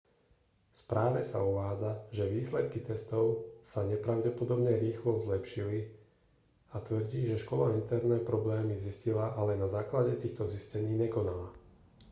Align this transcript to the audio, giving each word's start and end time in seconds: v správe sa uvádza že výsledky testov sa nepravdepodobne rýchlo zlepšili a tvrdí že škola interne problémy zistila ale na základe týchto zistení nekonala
v 0.01 0.77
správe 0.83 1.21
sa 1.31 1.39
uvádza 1.51 1.91
že 2.17 2.25
výsledky 2.35 2.79
testov 2.89 3.25
sa 3.71 3.79
nepravdepodobne 3.91 4.73
rýchlo 4.85 5.11
zlepšili 5.23 5.79
a 6.75 6.81
tvrdí 6.87 7.21
že 7.29 7.37
škola 7.43 7.75
interne 7.79 8.17
problémy 8.29 8.73
zistila 8.85 9.25
ale 9.39 9.53
na 9.63 9.67
základe 9.77 10.13
týchto 10.23 10.43
zistení 10.55 10.93
nekonala 11.03 11.47